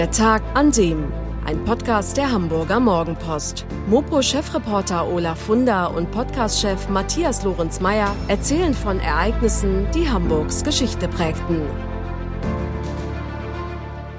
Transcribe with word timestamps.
Der 0.00 0.10
Tag 0.10 0.42
an 0.54 0.72
dem. 0.72 1.12
Ein 1.44 1.62
Podcast 1.66 2.16
der 2.16 2.32
Hamburger 2.32 2.80
Morgenpost. 2.80 3.66
Mopo-Chefreporter 3.86 5.06
Olaf 5.06 5.38
Funder 5.40 5.94
und 5.94 6.10
Podcast-Chef 6.10 6.88
Matthias 6.88 7.44
Lorenz-Meyer 7.44 8.16
erzählen 8.26 8.72
von 8.72 8.98
Ereignissen, 8.98 9.86
die 9.94 10.08
Hamburgs 10.08 10.64
Geschichte 10.64 11.06
prägten. 11.06 11.60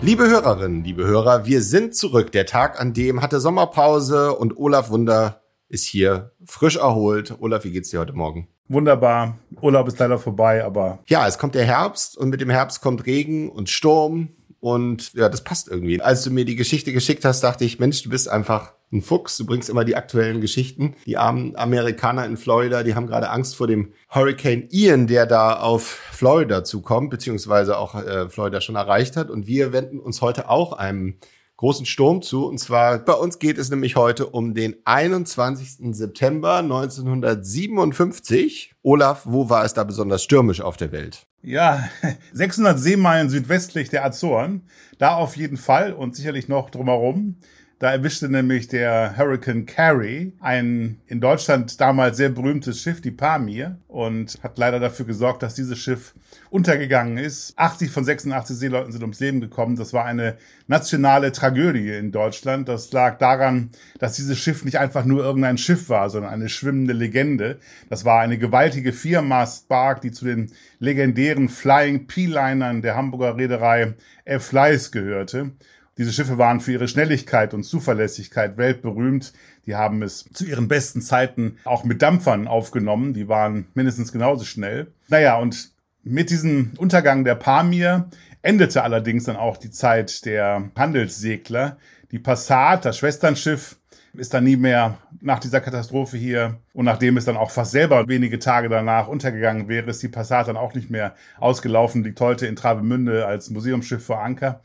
Liebe 0.01 0.29
Hörerinnen, 0.29 0.83
liebe 0.83 1.03
Hörer, 1.03 1.47
wir 1.47 1.63
sind 1.63 1.95
zurück. 1.95 2.31
Der 2.31 2.45
Tag, 2.45 2.79
an 2.79 2.93
dem 2.93 3.23
hatte 3.23 3.39
Sommerpause 3.39 4.35
und 4.35 4.59
Olaf 4.59 4.91
Wunder 4.91 5.41
ist 5.67 5.85
hier 5.85 6.33
frisch 6.45 6.75
erholt. 6.75 7.37
Olaf, 7.39 7.63
wie 7.63 7.71
geht's 7.71 7.89
dir 7.89 8.01
heute 8.01 8.13
Morgen? 8.13 8.47
wunderbar. 8.71 9.37
Urlaub 9.61 9.87
ist 9.87 9.99
leider 9.99 10.17
vorbei, 10.17 10.63
aber. 10.63 10.99
Ja, 11.07 11.27
es 11.27 11.37
kommt 11.37 11.55
der 11.55 11.65
Herbst 11.65 12.17
und 12.17 12.29
mit 12.29 12.41
dem 12.41 12.49
Herbst 12.49 12.81
kommt 12.81 13.05
Regen 13.05 13.49
und 13.49 13.69
Sturm 13.69 14.29
und 14.61 15.13
ja, 15.13 15.27
das 15.27 15.43
passt 15.43 15.67
irgendwie. 15.67 15.99
Als 16.01 16.23
du 16.23 16.29
mir 16.29 16.45
die 16.45 16.55
Geschichte 16.55 16.93
geschickt 16.93 17.25
hast, 17.25 17.41
dachte 17.43 17.65
ich, 17.65 17.79
Mensch, 17.79 18.03
du 18.03 18.09
bist 18.09 18.29
einfach 18.29 18.73
ein 18.93 19.01
Fuchs. 19.01 19.35
Du 19.37 19.45
bringst 19.45 19.69
immer 19.69 19.83
die 19.83 19.95
aktuellen 19.95 20.39
Geschichten. 20.39 20.95
Die 21.07 21.17
armen 21.17 21.55
Amerikaner 21.55 22.25
in 22.27 22.37
Florida, 22.37 22.83
die 22.83 22.93
haben 22.93 23.07
gerade 23.07 23.31
Angst 23.31 23.55
vor 23.55 23.65
dem 23.65 23.93
Hurricane 24.13 24.67
Ian, 24.69 25.07
der 25.07 25.25
da 25.25 25.59
auf 25.59 25.83
Florida 25.83 26.63
zukommt, 26.63 27.09
beziehungsweise 27.09 27.75
auch 27.77 27.95
äh, 27.95 28.29
Florida 28.29 28.61
schon 28.61 28.75
erreicht 28.75 29.17
hat. 29.17 29.31
Und 29.31 29.47
wir 29.47 29.73
wenden 29.73 29.99
uns 29.99 30.21
heute 30.21 30.47
auch 30.47 30.73
einem 30.73 31.15
großen 31.61 31.85
Sturm 31.85 32.21
zu. 32.23 32.47
Und 32.47 32.57
zwar 32.57 32.97
bei 32.97 33.13
uns 33.13 33.37
geht 33.37 33.59
es 33.59 33.69
nämlich 33.69 33.95
heute 33.95 34.25
um 34.25 34.55
den 34.55 34.77
21. 34.83 35.95
September 35.95 36.57
1957. 36.57 38.73
Olaf, 38.81 39.21
wo 39.25 39.47
war 39.49 39.63
es 39.63 39.75
da 39.75 39.83
besonders 39.83 40.23
stürmisch 40.23 40.61
auf 40.61 40.75
der 40.75 40.91
Welt? 40.91 41.27
Ja, 41.43 41.87
600 42.33 42.79
Seemeilen 42.79 43.29
südwestlich 43.29 43.89
der 43.89 44.03
Azoren. 44.03 44.63
Da 44.97 45.13
auf 45.13 45.37
jeden 45.37 45.57
Fall 45.57 45.93
und 45.93 46.15
sicherlich 46.15 46.47
noch 46.47 46.71
drumherum. 46.71 47.35
Da 47.81 47.91
erwischte 47.93 48.29
nämlich 48.29 48.67
der 48.67 49.17
Hurricane 49.17 49.65
Carrie 49.65 50.33
ein 50.39 51.01
in 51.07 51.19
Deutschland 51.19 51.81
damals 51.81 52.15
sehr 52.15 52.29
berühmtes 52.29 52.79
Schiff, 52.79 53.01
die 53.01 53.09
Pamir, 53.09 53.79
und 53.87 54.37
hat 54.43 54.59
leider 54.59 54.79
dafür 54.79 55.07
gesorgt, 55.07 55.41
dass 55.41 55.55
dieses 55.55 55.79
Schiff 55.79 56.13
untergegangen 56.51 57.17
ist. 57.17 57.57
80 57.57 57.89
von 57.89 58.05
86 58.05 58.55
Seeleuten 58.55 58.91
sind 58.91 59.01
ums 59.01 59.19
Leben 59.19 59.41
gekommen. 59.41 59.77
Das 59.77 59.93
war 59.93 60.05
eine 60.05 60.37
nationale 60.67 61.31
Tragödie 61.31 61.89
in 61.89 62.11
Deutschland. 62.11 62.69
Das 62.69 62.91
lag 62.91 63.17
daran, 63.17 63.71
dass 63.97 64.13
dieses 64.13 64.37
Schiff 64.37 64.63
nicht 64.63 64.77
einfach 64.77 65.03
nur 65.03 65.23
irgendein 65.23 65.57
Schiff 65.57 65.89
war, 65.89 66.11
sondern 66.11 66.31
eine 66.31 66.49
schwimmende 66.49 66.93
Legende. 66.93 67.57
Das 67.89 68.05
war 68.05 68.21
eine 68.21 68.37
gewaltige 68.37 68.93
Viermastbark, 68.93 70.01
die 70.01 70.11
zu 70.11 70.25
den 70.25 70.51
legendären 70.77 71.49
Flying 71.49 72.05
P-Linern 72.05 72.83
der 72.83 72.95
Hamburger 72.95 73.37
Reederei 73.37 73.95
F. 74.23 74.51
Leis 74.51 74.91
gehörte. 74.91 75.53
Diese 76.01 76.13
Schiffe 76.13 76.39
waren 76.39 76.61
für 76.61 76.71
ihre 76.71 76.87
Schnelligkeit 76.87 77.53
und 77.53 77.61
Zuverlässigkeit 77.61 78.57
weltberühmt. 78.57 79.33
Die 79.67 79.75
haben 79.75 80.01
es 80.01 80.25
zu 80.33 80.45
ihren 80.45 80.67
besten 80.67 80.99
Zeiten 80.99 81.59
auch 81.63 81.83
mit 81.83 82.01
Dampfern 82.01 82.47
aufgenommen. 82.47 83.13
Die 83.13 83.27
waren 83.27 83.67
mindestens 83.75 84.11
genauso 84.11 84.43
schnell. 84.43 84.87
Naja, 85.09 85.37
und 85.37 85.69
mit 86.01 86.31
diesem 86.31 86.71
Untergang 86.79 87.23
der 87.23 87.35
Pamir 87.35 88.09
endete 88.41 88.81
allerdings 88.81 89.25
dann 89.25 89.35
auch 89.35 89.57
die 89.57 89.69
Zeit 89.69 90.25
der 90.25 90.71
Handelssegler. 90.75 91.77
Die 92.09 92.17
Passat, 92.17 92.83
das 92.83 92.97
Schwesternschiff, 92.97 93.77
ist 94.15 94.33
dann 94.33 94.45
nie 94.45 94.57
mehr 94.57 94.97
nach 95.21 95.37
dieser 95.37 95.61
Katastrophe 95.61 96.17
hier 96.17 96.57
und 96.73 96.85
nachdem 96.85 97.15
es 97.15 97.25
dann 97.25 97.37
auch 97.37 97.51
fast 97.51 97.73
selber 97.73 98.07
wenige 98.07 98.39
Tage 98.39 98.69
danach 98.69 99.07
untergegangen 99.07 99.67
wäre, 99.67 99.91
ist 99.91 100.01
die 100.01 100.07
Passat 100.07 100.47
dann 100.47 100.57
auch 100.57 100.73
nicht 100.73 100.89
mehr 100.89 101.13
ausgelaufen, 101.39 102.03
liegt 102.03 102.19
heute 102.21 102.47
in 102.47 102.55
Travemünde 102.55 103.27
als 103.27 103.51
Museumsschiff 103.51 104.03
vor 104.03 104.23
Anker. 104.23 104.61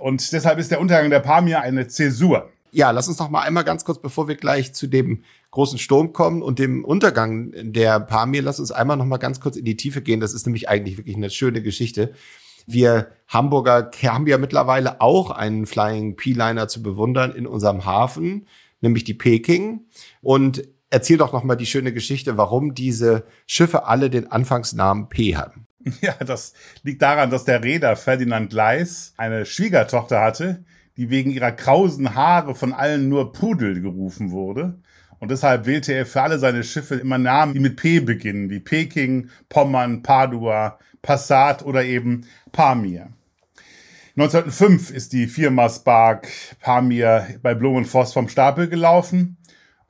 Und 0.00 0.32
deshalb 0.32 0.58
ist 0.58 0.70
der 0.70 0.80
Untergang 0.80 1.10
der 1.10 1.20
Pamir 1.20 1.60
eine 1.60 1.86
Zäsur. 1.86 2.50
Ja, 2.72 2.92
lass 2.92 3.08
uns 3.08 3.18
noch 3.18 3.30
mal 3.30 3.42
einmal 3.42 3.64
ganz 3.64 3.84
kurz, 3.84 4.00
bevor 4.00 4.28
wir 4.28 4.36
gleich 4.36 4.72
zu 4.72 4.86
dem 4.86 5.24
großen 5.50 5.78
Sturm 5.78 6.12
kommen 6.12 6.40
und 6.42 6.58
dem 6.58 6.84
Untergang 6.84 7.52
der 7.54 7.98
Pamir, 7.98 8.42
lass 8.42 8.60
uns 8.60 8.70
einmal 8.70 8.96
noch 8.96 9.06
mal 9.06 9.16
ganz 9.16 9.40
kurz 9.40 9.56
in 9.56 9.64
die 9.64 9.76
Tiefe 9.76 10.02
gehen. 10.02 10.20
Das 10.20 10.34
ist 10.34 10.46
nämlich 10.46 10.68
eigentlich 10.68 10.96
wirklich 10.96 11.16
eine 11.16 11.30
schöne 11.30 11.62
Geschichte. 11.62 12.14
Wir 12.66 13.08
Hamburger 13.26 13.90
haben 14.04 14.26
ja 14.28 14.38
mittlerweile 14.38 15.00
auch 15.00 15.30
einen 15.30 15.66
Flying 15.66 16.14
P-Liner 16.14 16.68
zu 16.68 16.82
bewundern 16.82 17.34
in 17.34 17.46
unserem 17.46 17.84
Hafen, 17.84 18.46
nämlich 18.80 19.02
die 19.02 19.14
Peking. 19.14 19.86
Und 20.22 20.62
erzähl 20.90 21.16
doch 21.16 21.32
noch 21.32 21.44
mal 21.44 21.56
die 21.56 21.66
schöne 21.66 21.92
Geschichte, 21.92 22.36
warum 22.36 22.74
diese 22.74 23.24
Schiffe 23.46 23.86
alle 23.86 24.10
den 24.10 24.30
Anfangsnamen 24.30 25.08
P 25.08 25.36
haben. 25.36 25.66
Ja, 26.02 26.12
das 26.12 26.52
liegt 26.82 27.00
daran, 27.00 27.30
dass 27.30 27.46
der 27.46 27.64
Reeder 27.64 27.96
Ferdinand 27.96 28.52
Leis 28.52 29.14
eine 29.16 29.46
Schwiegertochter 29.46 30.20
hatte, 30.20 30.62
die 30.98 31.08
wegen 31.08 31.30
ihrer 31.30 31.52
krausen 31.52 32.14
Haare 32.14 32.54
von 32.54 32.74
allen 32.74 33.08
nur 33.08 33.32
Pudel 33.32 33.80
gerufen 33.80 34.30
wurde. 34.30 34.78
Und 35.20 35.30
deshalb 35.30 35.66
wählte 35.66 35.92
er 35.94 36.04
für 36.04 36.22
alle 36.22 36.38
seine 36.38 36.64
Schiffe 36.64 36.96
immer 36.96 37.18
Namen, 37.18 37.54
die 37.54 37.60
mit 37.60 37.76
P 37.76 38.00
beginnen, 38.00 38.50
wie 38.50 38.60
Peking, 38.60 39.30
Pommern, 39.48 40.02
Padua, 40.02 40.78
Passat 41.02 41.64
oder 41.64 41.84
eben 41.84 42.26
Pamir. 42.52 43.08
1905 44.16 44.90
ist 44.90 45.12
die 45.12 45.26
Viermastbark 45.26 46.28
Pamir 46.60 47.38
bei 47.42 47.54
Blumenforst 47.54 48.12
vom 48.12 48.28
Stapel 48.28 48.68
gelaufen. 48.68 49.38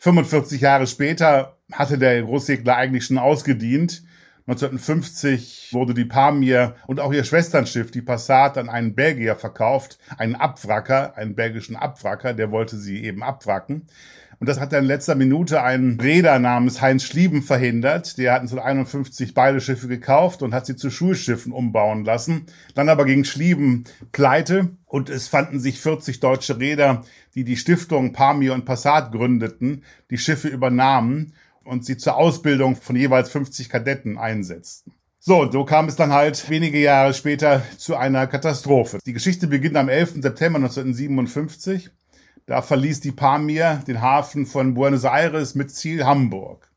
45 0.01 0.61
Jahre 0.61 0.87
später 0.87 1.59
hatte 1.73 1.99
der 1.99 2.23
Großsegler 2.23 2.77
eigentlich 2.77 3.05
schon 3.05 3.19
ausgedient 3.19 4.03
1950 4.51 5.69
wurde 5.73 5.95
die 5.95 6.05
Pamir 6.05 6.75
und 6.89 6.99
auch 6.99 7.13
ihr 7.13 7.23
Schwesternschiff, 7.23 7.93
die 7.93 8.03
Passat, 8.03 8.59
an 8.59 8.69
einen 8.69 8.97
Belgier 8.97 9.37
verkauft, 9.37 9.99
einen 10.19 10.35
Abwracker, 10.35 11.17
einen 11.17 11.37
belgischen 11.37 11.77
Abwracker, 11.77 12.35
der 12.35 12.51
wollte 12.51 12.77
sie 12.77 13.05
eben 13.05 13.23
abwracken. 13.23 13.87
Und 14.41 14.49
das 14.49 14.59
hat 14.59 14.73
dann 14.73 14.85
in 14.85 14.89
letzter 14.89 15.17
Minute 15.17 15.63
ein 15.63 15.99
Räder 16.01 16.39
namens 16.39 16.81
Heinz 16.81 17.05
Schlieben 17.05 17.43
verhindert. 17.43 18.17
Der 18.17 18.33
hat 18.33 18.41
1951 18.41 19.35
beide 19.35 19.61
Schiffe 19.61 19.87
gekauft 19.87 20.41
und 20.41 20.55
hat 20.55 20.65
sie 20.65 20.77
zu 20.77 20.91
Schulschiffen 20.91 21.53
umbauen 21.53 22.07
lassen. 22.07 22.47
Dann 22.75 22.89
aber 22.89 23.05
ging 23.05 23.25
Schlieben 23.25 23.85
pleite 24.13 24.71
und 24.87 25.11
es 25.11 25.29
fanden 25.29 25.61
sich 25.61 25.79
40 25.79 26.21
deutsche 26.21 26.59
Räder, 26.59 27.05
die 27.35 27.45
die 27.45 27.59
Stiftung 27.59 28.15
Pamir 28.15 28.55
und 28.55 28.65
Passat 28.65 29.13
gründeten, 29.13 29.85
die 30.09 30.17
Schiffe 30.19 30.49
übernahmen 30.49 31.35
und 31.63 31.85
sie 31.85 31.99
zur 31.99 32.17
Ausbildung 32.17 32.77
von 32.77 32.97
jeweils 32.97 33.29
50 33.29 33.69
Kadetten 33.69 34.17
einsetzten. 34.17 34.95
So, 35.19 35.53
so 35.53 35.67
kam 35.67 35.87
es 35.87 35.97
dann 35.97 36.15
halt 36.15 36.49
wenige 36.49 36.81
Jahre 36.81 37.13
später 37.13 37.63
zu 37.77 37.95
einer 37.95 38.27
Katastrophe. 38.27 39.01
Die 39.05 39.13
Geschichte 39.13 39.49
beginnt 39.49 39.77
am 39.77 39.91
11. 39.91 40.23
September 40.23 40.57
1957. 40.57 41.91
Da 42.47 42.63
verließ 42.63 43.01
die 43.01 43.13
Pamir 43.13 43.83
den 43.87 44.01
Hafen 44.01 44.47
von 44.47 44.75
Buenos 44.75 45.05
Aires 45.05 45.55
mit 45.55 45.71
Ziel 45.71 46.05
Hamburg. 46.05 46.71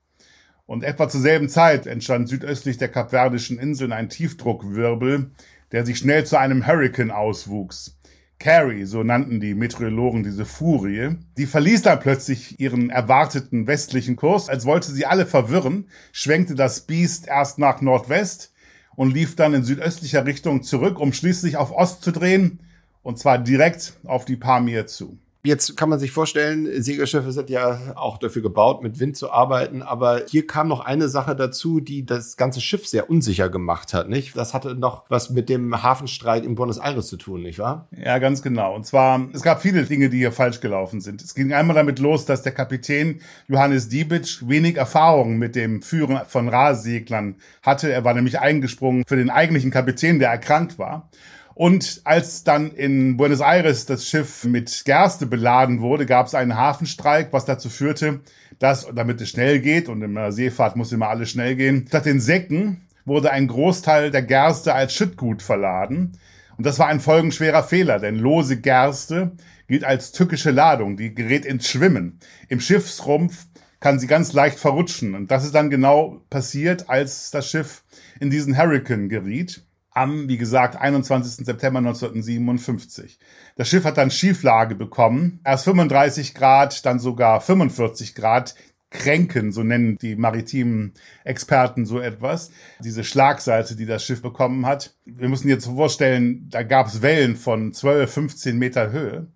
Und 0.65 0.83
etwa 0.83 1.09
zur 1.09 1.21
selben 1.21 1.49
Zeit 1.49 1.87
entstand 1.87 2.29
südöstlich 2.29 2.77
der 2.77 2.89
Kapverdischen 2.89 3.59
Inseln 3.59 3.91
ein 3.91 4.09
Tiefdruckwirbel, 4.09 5.31
der 5.71 5.85
sich 5.85 5.97
schnell 5.97 6.25
zu 6.25 6.37
einem 6.37 6.67
Hurricane 6.67 7.11
auswuchs. 7.11 7.97
Carrie, 8.39 8.83
so 8.83 9.03
nannten 9.03 9.39
die 9.39 9.53
Meteorologen 9.53 10.23
diese 10.23 10.45
Furie, 10.45 11.15
die 11.37 11.45
verließ 11.45 11.83
dann 11.83 11.99
plötzlich 11.99 12.59
ihren 12.59 12.89
erwarteten 12.89 13.67
westlichen 13.67 14.15
Kurs, 14.15 14.49
als 14.49 14.65
wollte 14.65 14.91
sie 14.91 15.05
alle 15.05 15.25
verwirren, 15.25 15.87
schwenkte 16.11 16.53
das 16.53 16.81
Biest 16.81 17.27
erst 17.27 17.57
nach 17.57 17.81
Nordwest 17.81 18.51
und 18.95 19.13
lief 19.13 19.35
dann 19.35 19.53
in 19.53 19.63
südöstlicher 19.63 20.25
Richtung 20.25 20.61
zurück, 20.61 20.99
um 20.99 21.13
schließlich 21.13 21.55
auf 21.55 21.71
Ost 21.71 22.03
zu 22.03 22.11
drehen, 22.11 22.59
und 23.01 23.17
zwar 23.17 23.37
direkt 23.37 23.93
auf 24.03 24.25
die 24.25 24.35
Pamir 24.35 24.87
zu. 24.87 25.17
Jetzt 25.45 25.75
kann 25.75 25.89
man 25.89 25.99
sich 25.99 26.11
vorstellen, 26.11 26.69
Segelschiffe 26.81 27.33
sind 27.33 27.49
ja 27.49 27.77
auch 27.95 28.17
dafür 28.17 28.41
gebaut, 28.41 28.81
mit 28.81 29.01
Wind 29.01 29.17
zu 29.17 29.29
arbeiten. 29.29 29.81
Aber 29.81 30.21
hier 30.29 30.47
kam 30.47 30.69
noch 30.69 30.79
eine 30.79 31.09
Sache 31.09 31.35
dazu, 31.35 31.81
die 31.81 32.05
das 32.05 32.37
ganze 32.37 32.61
Schiff 32.61 32.87
sehr 32.87 33.09
unsicher 33.09 33.49
gemacht 33.49 33.93
hat, 33.93 34.07
nicht? 34.07 34.37
Das 34.37 34.53
hatte 34.53 34.73
noch 34.73 35.03
was 35.09 35.31
mit 35.31 35.49
dem 35.49 35.83
Hafenstreit 35.83 36.45
in 36.45 36.55
Buenos 36.55 36.77
Aires 36.77 37.07
zu 37.07 37.17
tun, 37.17 37.41
nicht 37.41 37.59
wahr? 37.59 37.89
Ja, 37.91 38.19
ganz 38.19 38.41
genau. 38.41 38.73
Und 38.73 38.85
zwar, 38.85 39.27
es 39.33 39.41
gab 39.41 39.61
viele 39.61 39.83
Dinge, 39.83 40.09
die 40.09 40.19
hier 40.19 40.31
falsch 40.31 40.61
gelaufen 40.61 41.01
sind. 41.01 41.21
Es 41.21 41.35
ging 41.35 41.51
einmal 41.51 41.75
damit 41.75 41.99
los, 41.99 42.23
dass 42.23 42.41
der 42.41 42.53
Kapitän 42.53 43.19
Johannes 43.49 43.89
Diebitsch 43.89 44.47
wenig 44.47 44.77
Erfahrung 44.77 45.37
mit 45.37 45.57
dem 45.57 45.81
Führen 45.81 46.21
von 46.25 46.47
Rahseglern 46.47 47.35
hatte. 47.61 47.91
Er 47.91 48.05
war 48.05 48.13
nämlich 48.13 48.39
eingesprungen 48.39 49.03
für 49.05 49.17
den 49.17 49.29
eigentlichen 49.29 49.71
Kapitän, 49.71 50.19
der 50.19 50.29
erkrankt 50.29 50.79
war. 50.79 51.09
Und 51.55 52.01
als 52.03 52.43
dann 52.43 52.71
in 52.71 53.17
Buenos 53.17 53.41
Aires 53.41 53.85
das 53.85 54.07
Schiff 54.07 54.43
mit 54.43 54.83
Gerste 54.85 55.25
beladen 55.25 55.81
wurde, 55.81 56.05
gab 56.05 56.27
es 56.27 56.35
einen 56.35 56.55
Hafenstreik, 56.55 57.31
was 57.31 57.45
dazu 57.45 57.69
führte, 57.69 58.21
dass, 58.59 58.87
damit 58.93 59.21
es 59.21 59.29
schnell 59.29 59.59
geht, 59.59 59.89
und 59.89 60.01
in 60.01 60.15
der 60.15 60.31
Seefahrt 60.31 60.75
muss 60.75 60.91
immer 60.91 61.09
alles 61.09 61.29
schnell 61.29 61.55
gehen, 61.55 61.85
statt 61.87 62.05
den 62.05 62.19
Säcken 62.19 62.87
wurde 63.05 63.31
ein 63.31 63.47
Großteil 63.47 64.11
der 64.11 64.23
Gerste 64.23 64.73
als 64.73 64.93
Schüttgut 64.93 65.41
verladen. 65.41 66.17
Und 66.57 66.65
das 66.65 66.79
war 66.79 66.87
ein 66.87 66.99
folgenschwerer 66.99 67.63
Fehler, 67.63 67.99
denn 67.99 68.17
lose 68.17 68.57
Gerste 68.57 69.31
gilt 69.67 69.83
als 69.83 70.11
tückische 70.11 70.51
Ladung, 70.51 70.97
die 70.97 71.13
gerät 71.13 71.45
ins 71.45 71.67
Schwimmen. 71.67 72.19
Im 72.47 72.59
Schiffsrumpf 72.59 73.47
kann 73.79 73.99
sie 73.99 74.07
ganz 74.07 74.33
leicht 74.33 74.59
verrutschen. 74.59 75.13
Und 75.13 75.29
das 75.29 75.43
ist 75.43 75.55
dann 75.55 75.69
genau 75.69 76.21
passiert, 76.29 76.89
als 76.89 77.31
das 77.31 77.49
Schiff 77.49 77.83
in 78.19 78.29
diesen 78.29 78.57
Hurricane 78.57 79.09
geriet. 79.09 79.65
Am, 79.93 80.27
wie 80.27 80.37
gesagt, 80.37 80.75
21. 80.75 81.45
September 81.45 81.79
1957. 81.79 83.19
Das 83.55 83.69
Schiff 83.69 83.85
hat 83.85 83.97
dann 83.97 84.11
Schieflage 84.11 84.75
bekommen. 84.75 85.39
Erst 85.43 85.65
35 85.65 86.33
Grad, 86.33 86.85
dann 86.85 86.99
sogar 86.99 87.41
45 87.41 88.15
Grad. 88.15 88.55
Kränken, 88.93 89.51
so 89.51 89.63
nennen 89.63 89.97
die 89.97 90.15
maritimen 90.15 90.93
Experten 91.23 91.85
so 91.85 91.99
etwas. 91.99 92.51
Diese 92.79 93.03
Schlagseite, 93.03 93.75
die 93.75 93.87
das 93.87 94.05
Schiff 94.05 94.21
bekommen 94.21 94.67
hat. 94.67 94.93
Wir 95.05 95.29
müssen 95.29 95.49
jetzt 95.49 95.65
vorstellen, 95.65 96.47
da 96.49 96.61
gab 96.61 96.87
es 96.87 97.01
Wellen 97.01 97.35
von 97.35 97.73
12, 97.73 98.13
15 98.13 98.57
Meter 98.57 98.91
Höhe. 98.91 99.27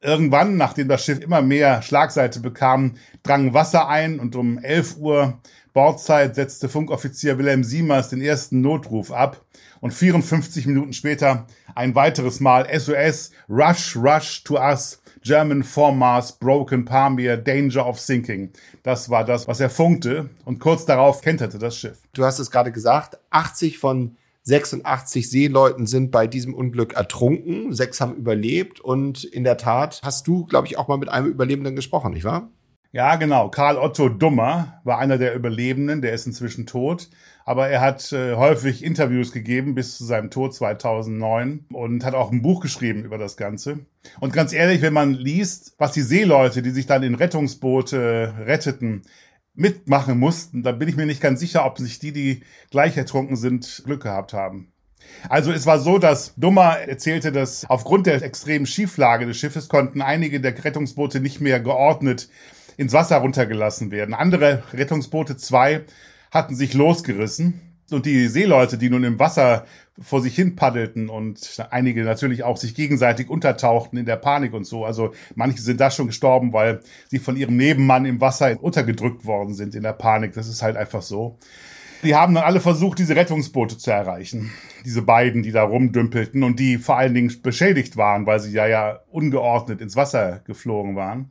Irgendwann, 0.00 0.56
nachdem 0.56 0.88
das 0.88 1.04
Schiff 1.04 1.20
immer 1.20 1.42
mehr 1.42 1.80
Schlagseite 1.80 2.40
bekam, 2.40 2.94
drang 3.22 3.54
Wasser 3.54 3.88
ein 3.88 4.18
und 4.18 4.34
um 4.34 4.58
11 4.58 4.96
Uhr 4.96 5.40
Bordzeit 5.72 6.34
setzte 6.34 6.68
Funkoffizier 6.68 7.38
Wilhelm 7.38 7.64
Siemers 7.64 8.10
den 8.10 8.20
ersten 8.20 8.60
Notruf 8.60 9.10
ab 9.10 9.44
und 9.80 9.92
54 9.92 10.66
Minuten 10.66 10.92
später 10.92 11.46
ein 11.74 11.94
weiteres 11.94 12.40
Mal 12.40 12.66
SOS, 12.78 13.30
Rush, 13.48 13.96
Rush 13.96 14.44
to 14.44 14.58
Us, 14.58 15.00
German 15.22 15.62
Foremast, 15.62 16.40
Broken 16.40 16.84
Pamir, 16.84 17.36
Danger 17.36 17.86
of 17.86 17.98
Sinking. 17.98 18.50
Das 18.82 19.08
war 19.08 19.24
das, 19.24 19.48
was 19.48 19.60
er 19.60 19.70
funkte 19.70 20.28
und 20.44 20.58
kurz 20.58 20.84
darauf 20.84 21.22
kenterte 21.22 21.58
das 21.58 21.76
Schiff. 21.76 21.98
Du 22.12 22.24
hast 22.24 22.38
es 22.38 22.50
gerade 22.50 22.72
gesagt, 22.72 23.18
80 23.30 23.78
von 23.78 24.16
86 24.44 25.30
Seeleuten 25.30 25.86
sind 25.86 26.10
bei 26.10 26.26
diesem 26.26 26.52
Unglück 26.52 26.94
ertrunken, 26.94 27.72
sechs 27.72 28.00
haben 28.00 28.16
überlebt 28.16 28.80
und 28.80 29.24
in 29.24 29.44
der 29.44 29.56
Tat 29.56 30.00
hast 30.02 30.26
du, 30.26 30.44
glaube 30.46 30.66
ich, 30.66 30.76
auch 30.76 30.88
mal 30.88 30.98
mit 30.98 31.08
einem 31.08 31.28
Überlebenden 31.28 31.76
gesprochen, 31.76 32.12
nicht 32.12 32.24
wahr? 32.24 32.50
Ja, 32.94 33.16
genau. 33.16 33.48
Karl 33.48 33.78
Otto 33.78 34.10
Dummer 34.10 34.82
war 34.84 34.98
einer 34.98 35.16
der 35.16 35.34
Überlebenden, 35.34 36.02
der 36.02 36.12
ist 36.12 36.26
inzwischen 36.26 36.66
tot. 36.66 37.08
Aber 37.46 37.68
er 37.68 37.80
hat 37.80 38.12
äh, 38.12 38.34
häufig 38.34 38.84
Interviews 38.84 39.32
gegeben 39.32 39.74
bis 39.74 39.96
zu 39.96 40.04
seinem 40.04 40.30
Tod 40.30 40.54
2009 40.54 41.64
und 41.72 42.04
hat 42.04 42.14
auch 42.14 42.30
ein 42.30 42.42
Buch 42.42 42.60
geschrieben 42.60 43.02
über 43.04 43.16
das 43.16 43.38
Ganze. 43.38 43.80
Und 44.20 44.34
ganz 44.34 44.52
ehrlich, 44.52 44.82
wenn 44.82 44.92
man 44.92 45.14
liest, 45.14 45.74
was 45.78 45.92
die 45.92 46.02
Seeleute, 46.02 46.60
die 46.60 46.70
sich 46.70 46.86
dann 46.86 47.02
in 47.02 47.14
Rettungsboote 47.14 48.34
retteten, 48.44 49.02
mitmachen 49.54 50.18
mussten, 50.18 50.62
dann 50.62 50.78
bin 50.78 50.88
ich 50.88 50.96
mir 50.96 51.06
nicht 51.06 51.20
ganz 51.22 51.40
sicher, 51.40 51.64
ob 51.64 51.78
sich 51.78 51.98
die, 51.98 52.12
die 52.12 52.42
gleich 52.70 52.96
ertrunken 52.96 53.36
sind, 53.36 53.82
Glück 53.86 54.02
gehabt 54.02 54.34
haben. 54.34 54.70
Also 55.28 55.50
es 55.50 55.66
war 55.66 55.78
so, 55.78 55.98
dass 55.98 56.34
Dummer 56.36 56.78
erzählte, 56.78 57.32
dass 57.32 57.68
aufgrund 57.68 58.06
der 58.06 58.22
extremen 58.22 58.66
Schieflage 58.66 59.26
des 59.26 59.38
Schiffes 59.38 59.68
konnten 59.68 60.02
einige 60.02 60.40
der 60.40 60.62
Rettungsboote 60.62 61.20
nicht 61.20 61.40
mehr 61.40 61.58
geordnet 61.58 62.28
ins 62.76 62.92
Wasser 62.92 63.18
runtergelassen 63.18 63.90
werden. 63.90 64.14
Andere 64.14 64.62
Rettungsboote, 64.72 65.36
zwei, 65.36 65.82
hatten 66.30 66.54
sich 66.54 66.74
losgerissen. 66.74 67.60
Und 67.90 68.06
die 68.06 68.28
Seeleute, 68.28 68.78
die 68.78 68.88
nun 68.88 69.04
im 69.04 69.18
Wasser 69.18 69.66
vor 70.00 70.22
sich 70.22 70.34
hin 70.34 70.56
paddelten 70.56 71.10
und 71.10 71.66
einige 71.70 72.02
natürlich 72.04 72.44
auch 72.44 72.56
sich 72.56 72.74
gegenseitig 72.74 73.28
untertauchten 73.28 73.98
in 73.98 74.06
der 74.06 74.16
Panik 74.16 74.54
und 74.54 74.64
so. 74.64 74.86
Also 74.86 75.12
manche 75.34 75.60
sind 75.60 75.80
da 75.80 75.90
schon 75.90 76.06
gestorben, 76.06 76.54
weil 76.54 76.80
sie 77.08 77.18
von 77.18 77.36
ihrem 77.36 77.56
Nebenmann 77.56 78.06
im 78.06 78.20
Wasser 78.20 78.62
untergedrückt 78.62 79.26
worden 79.26 79.52
sind 79.52 79.74
in 79.74 79.82
der 79.82 79.92
Panik. 79.92 80.32
Das 80.32 80.48
ist 80.48 80.62
halt 80.62 80.76
einfach 80.76 81.02
so. 81.02 81.38
Die 82.02 82.16
haben 82.16 82.34
dann 82.34 82.42
alle 82.42 82.60
versucht, 82.60 82.98
diese 82.98 83.14
Rettungsboote 83.14 83.78
zu 83.78 83.90
erreichen. 83.92 84.50
Diese 84.84 85.02
beiden, 85.02 85.42
die 85.42 85.52
da 85.52 85.62
rumdümpelten 85.62 86.42
und 86.42 86.58
die 86.58 86.78
vor 86.78 86.96
allen 86.96 87.14
Dingen 87.14 87.32
beschädigt 87.42 87.96
waren, 87.96 88.26
weil 88.26 88.40
sie 88.40 88.52
ja 88.52 88.66
ja 88.66 89.00
ungeordnet 89.10 89.80
ins 89.80 89.94
Wasser 89.94 90.40
geflogen 90.44 90.96
waren. 90.96 91.30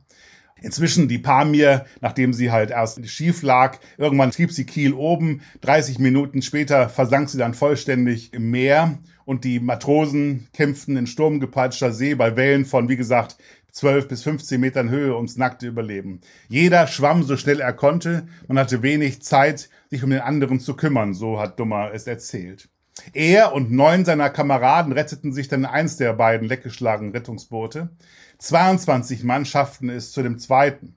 Inzwischen 0.62 1.08
die 1.08 1.18
Pamir, 1.18 1.86
nachdem 2.00 2.32
sie 2.32 2.50
halt 2.50 2.70
erst 2.70 3.06
schief 3.08 3.42
lag, 3.42 3.78
irgendwann 3.98 4.30
trieb 4.30 4.52
sie 4.52 4.64
Kiel 4.64 4.94
oben, 4.94 5.42
30 5.60 5.98
Minuten 5.98 6.42
später 6.42 6.88
versank 6.88 7.28
sie 7.28 7.38
dann 7.38 7.54
vollständig 7.54 8.32
im 8.32 8.50
Meer 8.50 8.98
und 9.24 9.44
die 9.44 9.60
Matrosen 9.60 10.48
kämpften 10.52 10.96
in 10.96 11.06
sturmgepeitschter 11.06 11.92
See 11.92 12.14
bei 12.14 12.36
Wellen 12.36 12.64
von, 12.64 12.88
wie 12.88 12.96
gesagt, 12.96 13.36
12 13.72 14.08
bis 14.08 14.22
15 14.22 14.60
Metern 14.60 14.90
Höhe 14.90 15.16
ums 15.16 15.36
nackte 15.36 15.66
Überleben. 15.66 16.20
Jeder 16.48 16.86
schwamm 16.86 17.22
so 17.22 17.36
schnell 17.36 17.60
er 17.60 17.72
konnte, 17.72 18.28
man 18.46 18.58
hatte 18.58 18.82
wenig 18.82 19.22
Zeit, 19.22 19.70
sich 19.90 20.04
um 20.04 20.10
den 20.10 20.20
anderen 20.20 20.60
zu 20.60 20.74
kümmern, 20.74 21.14
so 21.14 21.40
hat 21.40 21.58
Dummer 21.58 21.90
es 21.92 22.06
erzählt. 22.06 22.68
Er 23.12 23.54
und 23.54 23.70
neun 23.70 24.04
seiner 24.04 24.30
Kameraden 24.30 24.92
retteten 24.92 25.32
sich 25.32 25.48
dann 25.48 25.64
eins 25.64 25.96
der 25.96 26.12
beiden 26.12 26.46
leckgeschlagenen 26.46 27.12
Rettungsboote. 27.12 27.90
22 28.38 29.24
Mann 29.24 29.44
schafften 29.44 29.88
es 29.88 30.12
zu 30.12 30.22
dem 30.22 30.38
zweiten. 30.38 30.96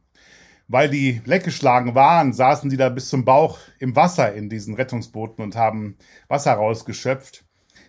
Weil 0.67 0.89
die 0.89 1.21
leckgeschlagen 1.25 1.93
waren, 1.93 2.33
saßen 2.33 2.69
die 2.69 2.77
da 2.77 2.89
bis 2.89 3.09
zum 3.09 3.23
Bauch 3.23 3.59
im 3.79 3.95
Wasser 3.95 4.33
in 4.33 4.49
diesen 4.49 4.73
Rettungsbooten 4.73 5.43
und 5.43 5.55
haben 5.55 5.97
Wasser 6.27 6.53
rausgeschöpft. 6.53 7.45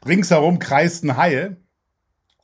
Ringsherum 0.06 0.58
kreisten 0.58 1.16
Haie. 1.16 1.56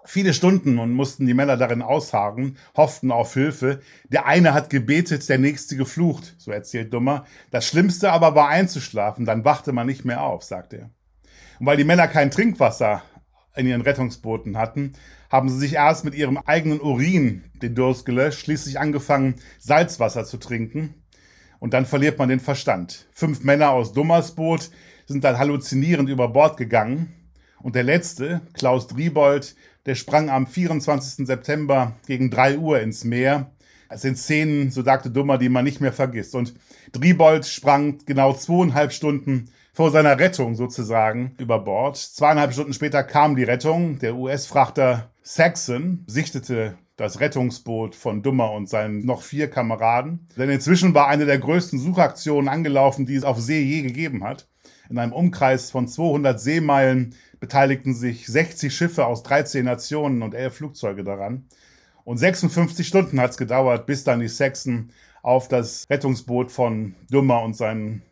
Viele 0.05 0.35
Stunden 0.35 0.79
und 0.79 0.93
mussten 0.93 1.27
die 1.27 1.35
Männer 1.35 1.57
darin 1.57 1.81
ausharren, 1.81 2.57
hofften 2.77 3.13
auf 3.13 3.35
Hilfe. 3.35 3.81
Der 4.09 4.27
eine 4.27 4.53
hat 4.53 4.69
gebetet, 4.69 5.29
der 5.29 5.39
nächste 5.39 5.77
geflucht, 5.77 6.35
so 6.39 6.51
erzählt 6.51 6.93
Dummer. 6.93 7.25
Das 7.53 7.67
Schlimmste 7.67 8.11
aber 8.11 8.35
war 8.35 8.49
einzuschlafen, 8.49 9.27
dann 9.27 9.45
wachte 9.45 9.73
man 9.73 9.87
nicht 9.87 10.05
mehr 10.05 10.23
auf, 10.23 10.43
sagt 10.43 10.73
er. 10.73 10.91
Und 11.63 11.67
weil 11.67 11.77
die 11.77 11.85
Männer 11.85 12.09
kein 12.09 12.33
Trinkwasser 12.33 13.05
in 13.55 13.69
ihren 13.69 13.83
Rettungsbooten 13.83 14.59
hatten, 14.59 14.95
haben 15.31 15.49
sie 15.49 15.61
sich 15.61 15.75
erst 15.75 16.05
mit 16.05 16.13
ihrem 16.13 16.37
eigenen 16.39 16.81
Urin 16.81 17.45
den 17.55 17.77
Durst 17.77 18.05
gelöscht, 18.05 18.41
schließlich 18.41 18.81
angefangen, 18.81 19.37
Salzwasser 19.61 20.25
zu 20.25 20.39
trinken. 20.39 20.95
Und 21.61 21.73
dann 21.73 21.87
verliert 21.87 22.19
man 22.19 22.29
den 22.29 22.41
Verstand. 22.41 23.07
Fünf 23.13 23.45
Männer 23.45 23.71
aus 23.71 23.93
Dummers 23.93 24.35
Boot 24.35 24.73
sind 25.07 25.23
dann 25.23 25.39
halluzinierend 25.39 26.09
über 26.09 26.27
Bord 26.27 26.57
gegangen. 26.57 27.13
Und 27.61 27.77
der 27.77 27.85
letzte, 27.85 28.41
Klaus 28.55 28.89
Driebold, 28.89 29.55
der 29.87 29.95
sprang 29.95 30.31
am 30.31 30.49
24. 30.49 31.29
September 31.29 31.95
gegen 32.09 32.29
drei 32.29 32.59
Uhr 32.59 32.81
ins 32.81 33.05
Meer. 33.05 33.53
Das 33.89 34.03
sind 34.03 34.19
Szenen, 34.19 34.73
so 34.73 34.83
sagte 34.83 35.13
Dummer, 35.13 35.39
die 35.39 35.49
man 35.49 35.65
nicht 35.65 35.81
mehr 35.81 35.93
vergisst. 35.93 36.35
Und 36.35 36.55
Driebold 36.91 37.47
sprang 37.47 37.99
genau 38.05 38.33
zweieinhalb 38.33 38.93
Stunden 38.93 39.53
vor 39.75 39.91
seiner 39.91 40.19
Rettung 40.19 40.55
sozusagen 40.55 41.35
über 41.39 41.59
Bord. 41.59 41.97
Zweieinhalb 41.97 42.53
Stunden 42.53 42.75
später 42.75 43.03
kam 43.03 43.37
die 43.37 43.45
Rettung. 43.45 43.99
Der 43.99 44.15
US-Frachter 44.15 45.11
Saxon 45.23 46.05
sichtete 46.07 46.77
das 46.97 47.21
Rettungsboot 47.21 47.95
von 47.95 48.23
Dummer 48.23 48.53
und 48.53 48.69
seinen 48.69 49.07
noch 49.07 49.23
vier 49.23 49.49
Kameraden. 49.49 50.29
Denn 50.37 50.51
inzwischen 50.51 50.95
war 50.95 51.09
eine 51.09 51.25
der 51.25 51.39
größten 51.39 51.79
Suchaktionen 51.79 52.49
angelaufen, 52.49 53.07
die 53.07 53.15
es 53.15 53.25
auf 53.25 53.41
See 53.41 53.63
je 53.63 53.83
gegeben 53.83 54.25
hat. 54.25 54.47
In 54.91 54.99
einem 54.99 55.15
Umkreis 55.15 55.71
von 55.71 55.89
200 55.89 56.39
Seemeilen 56.39 57.15
beteiligten 57.41 57.95
sich 57.95 58.27
60 58.27 58.75
Schiffe 58.75 59.07
aus 59.07 59.23
13 59.23 59.65
Nationen 59.65 60.23
und 60.23 60.35
11 60.35 60.55
Flugzeuge 60.55 61.03
daran. 61.03 61.47
Und 62.05 62.19
56 62.19 62.87
Stunden 62.87 63.21
hat 63.21 63.31
es 63.31 63.37
gedauert, 63.39 63.87
bis 63.87 64.05
dann 64.05 64.21
die 64.21 64.29
Saxon 64.29 64.91
auf 65.23 65.49
das 65.49 65.87
Rettungsboot 65.89 66.53
von 66.53 66.95
Dummer 67.11 67.43
und 67.43 67.57
seinen 67.57 68.03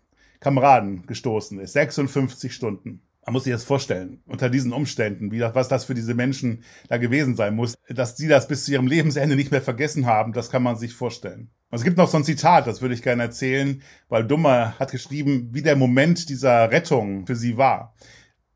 Kameraden 0.40 1.06
gestoßen 1.06 1.60
ist. 1.60 1.74
56 1.74 2.52
Stunden. 2.52 3.02
Man 3.24 3.34
muss 3.34 3.44
sich 3.44 3.52
das 3.52 3.64
vorstellen, 3.64 4.22
unter 4.26 4.48
diesen 4.48 4.72
Umständen, 4.72 5.30
wie 5.30 5.38
das, 5.38 5.54
was 5.54 5.68
das 5.68 5.84
für 5.84 5.94
diese 5.94 6.14
Menschen 6.14 6.64
da 6.88 6.96
gewesen 6.96 7.36
sein 7.36 7.54
muss, 7.54 7.74
dass 7.88 8.16
sie 8.16 8.28
das 8.28 8.48
bis 8.48 8.64
zu 8.64 8.72
ihrem 8.72 8.86
Lebensende 8.86 9.36
nicht 9.36 9.50
mehr 9.50 9.60
vergessen 9.60 10.06
haben, 10.06 10.32
das 10.32 10.50
kann 10.50 10.62
man 10.62 10.76
sich 10.76 10.94
vorstellen. 10.94 11.50
Es 11.70 11.84
gibt 11.84 11.98
noch 11.98 12.08
so 12.08 12.16
ein 12.16 12.24
Zitat, 12.24 12.66
das 12.66 12.80
würde 12.80 12.94
ich 12.94 13.02
gerne 13.02 13.24
erzählen, 13.24 13.82
weil 14.08 14.26
Dummer 14.26 14.74
hat 14.78 14.90
geschrieben, 14.90 15.50
wie 15.52 15.62
der 15.62 15.76
Moment 15.76 16.28
dieser 16.28 16.70
Rettung 16.70 17.26
für 17.26 17.36
sie 17.36 17.58
war. 17.58 17.94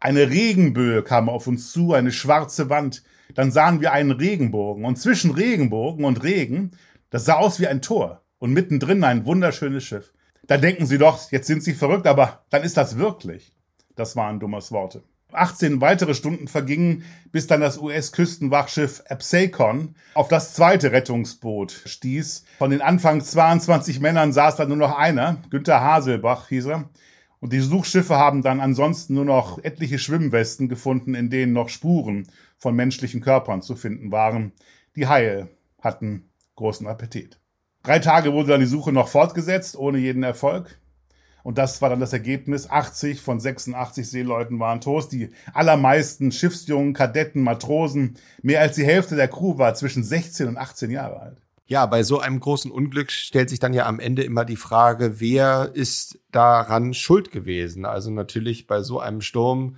Eine 0.00 0.30
Regenböe 0.30 1.02
kam 1.02 1.28
auf 1.28 1.46
uns 1.46 1.70
zu, 1.70 1.92
eine 1.92 2.10
schwarze 2.10 2.70
Wand. 2.70 3.04
Dann 3.34 3.52
sahen 3.52 3.80
wir 3.80 3.92
einen 3.92 4.10
Regenbogen 4.10 4.84
und 4.84 4.96
zwischen 4.96 5.30
Regenbogen 5.30 6.04
und 6.04 6.22
Regen, 6.24 6.72
das 7.10 7.26
sah 7.26 7.34
aus 7.34 7.60
wie 7.60 7.66
ein 7.66 7.82
Tor 7.82 8.24
und 8.38 8.52
mittendrin 8.52 9.04
ein 9.04 9.26
wunderschönes 9.26 9.84
Schiff. 9.84 10.13
Dann 10.46 10.60
denken 10.60 10.86
sie 10.86 10.98
doch, 10.98 11.30
jetzt 11.30 11.46
sind 11.46 11.62
sie 11.62 11.74
verrückt, 11.74 12.06
aber 12.06 12.44
dann 12.50 12.62
ist 12.62 12.76
das 12.76 12.98
wirklich. 12.98 13.52
Das 13.96 14.16
waren 14.16 14.40
Dummers 14.40 14.72
Worte. 14.72 15.02
18 15.32 15.80
weitere 15.80 16.14
Stunden 16.14 16.48
vergingen, 16.48 17.04
bis 17.32 17.46
dann 17.46 17.60
das 17.60 17.78
US-Küstenwachschiff 17.78 19.02
Absecon 19.08 19.96
auf 20.14 20.28
das 20.28 20.54
zweite 20.54 20.92
Rettungsboot 20.92 21.72
stieß. 21.84 22.44
Von 22.58 22.70
den 22.70 22.82
anfangs 22.82 23.32
22 23.32 24.00
Männern 24.00 24.32
saß 24.32 24.56
da 24.56 24.64
nur 24.64 24.76
noch 24.76 24.96
einer, 24.96 25.42
Günther 25.50 25.80
Haselbach 25.80 26.48
hieß 26.48 26.66
er. 26.66 26.88
Und 27.40 27.52
die 27.52 27.60
Suchschiffe 27.60 28.16
haben 28.16 28.42
dann 28.42 28.60
ansonsten 28.60 29.14
nur 29.14 29.26
noch 29.26 29.62
etliche 29.62 29.98
Schwimmwesten 29.98 30.68
gefunden, 30.68 31.14
in 31.14 31.28
denen 31.28 31.52
noch 31.52 31.68
Spuren 31.68 32.26
von 32.56 32.74
menschlichen 32.74 33.20
Körpern 33.20 33.60
zu 33.60 33.76
finden 33.76 34.12
waren. 34.12 34.52
Die 34.96 35.08
Haie 35.08 35.48
hatten 35.80 36.30
großen 36.56 36.86
Appetit. 36.86 37.38
Drei 37.84 37.98
Tage 37.98 38.32
wurde 38.32 38.48
dann 38.48 38.60
die 38.60 38.66
Suche 38.66 38.92
noch 38.92 39.08
fortgesetzt, 39.08 39.76
ohne 39.76 39.98
jeden 39.98 40.22
Erfolg. 40.22 40.78
Und 41.42 41.58
das 41.58 41.82
war 41.82 41.90
dann 41.90 42.00
das 42.00 42.14
Ergebnis. 42.14 42.70
80 42.70 43.20
von 43.20 43.38
86 43.38 44.08
Seeleuten 44.08 44.58
waren 44.58 44.80
tot. 44.80 45.12
Die 45.12 45.30
allermeisten 45.52 46.32
Schiffsjungen, 46.32 46.94
Kadetten, 46.94 47.42
Matrosen, 47.42 48.16
mehr 48.40 48.62
als 48.62 48.76
die 48.76 48.86
Hälfte 48.86 49.16
der 49.16 49.28
Crew 49.28 49.58
war 49.58 49.74
zwischen 49.74 50.02
16 50.02 50.48
und 50.48 50.56
18 50.56 50.90
Jahre 50.90 51.20
alt. 51.20 51.42
Ja, 51.66 51.84
bei 51.84 52.02
so 52.02 52.20
einem 52.20 52.40
großen 52.40 52.70
Unglück 52.70 53.10
stellt 53.10 53.50
sich 53.50 53.58
dann 53.58 53.74
ja 53.74 53.84
am 53.84 54.00
Ende 54.00 54.22
immer 54.22 54.46
die 54.46 54.56
Frage, 54.56 55.20
wer 55.20 55.70
ist 55.74 56.18
daran 56.32 56.94
schuld 56.94 57.30
gewesen? 57.30 57.84
Also 57.84 58.10
natürlich 58.10 58.66
bei 58.66 58.82
so 58.82 58.98
einem 58.98 59.20
Sturm 59.20 59.76